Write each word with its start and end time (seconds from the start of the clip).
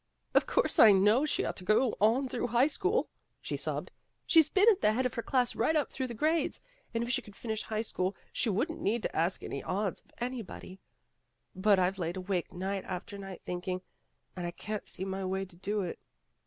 "Of 0.33 0.47
course 0.47 0.79
I 0.79 0.91
know 0.93 1.27
she 1.27 1.45
ought 1.45 1.57
to 1.57 1.63
go 1.63 1.95
on 2.01 2.27
through 2.27 2.47
high 2.47 2.65
school, 2.65 3.07
''she 3.39 3.55
sobbed. 3.55 3.91
She 4.25 4.41
's 4.41 4.49
been 4.49 4.65
at 4.71 4.81
the 4.81 4.93
head 4.93 5.05
of 5.05 5.13
her 5.13 5.21
class 5.21 5.55
right 5.55 5.75
up 5.75 5.91
through 5.91 6.07
the 6.07 6.15
grades, 6.15 6.59
and 6.91 7.03
if 7.03 7.11
she 7.11 7.21
could 7.21 7.35
finish 7.35 7.61
high 7.61 7.83
school, 7.83 8.15
she 8.33 8.49
wouldn't 8.49 8.81
need 8.81 9.03
to 9.03 9.15
ask 9.15 9.43
any 9.43 9.61
odds 9.61 10.01
of 10.01 10.09
anybody. 10.17 10.79
But 11.55 11.77
I've 11.77 11.99
laid 11.99 12.17
awake 12.17 12.51
night 12.51 12.83
after 12.85 13.19
night 13.19 13.43
thinking, 13.45 13.83
and 14.35 14.47
I 14.47 14.49
can't 14.49 14.87
see 14.87 15.05
my 15.05 15.23
way 15.23 15.45
to 15.45 15.55
do 15.55 15.81
it." 15.83 15.99